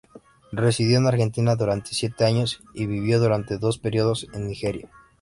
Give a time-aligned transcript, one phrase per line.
[0.53, 4.89] Residió en Argentina durante siete años y vivió durante dos períodos en Nigeria.